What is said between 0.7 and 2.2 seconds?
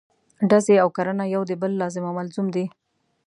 او کرنه یو د بل لازم او